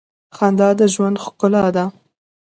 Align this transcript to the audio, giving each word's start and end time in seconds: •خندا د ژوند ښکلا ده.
•خندا 0.35 0.69
د 0.79 0.81
ژوند 0.93 1.15
ښکلا 1.23 1.65
ده. 1.75 1.85